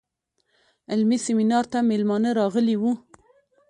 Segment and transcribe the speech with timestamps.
[0.91, 2.91] علمي سیمینار ته میلمانه راغلي وو.